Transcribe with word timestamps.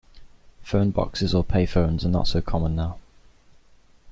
Phone 0.63 0.89
boxes 0.89 1.35
or 1.35 1.43
payphones 1.43 2.03
are 2.03 2.07
not 2.09 2.25
so 2.27 2.41
common 2.41 2.75
now 2.75 2.97